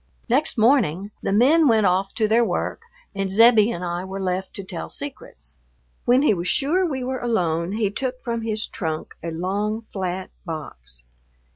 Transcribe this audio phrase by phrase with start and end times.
[0.29, 1.11] Next morning...
[1.21, 2.81] the men went off to their work
[3.13, 5.57] and Zebbie and I were left to tell secrets.
[6.05, 10.31] When he was sure we were alone he took from his trunk a long, flat
[10.43, 11.03] box.